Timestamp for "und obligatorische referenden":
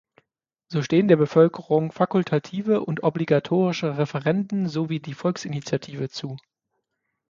2.83-4.67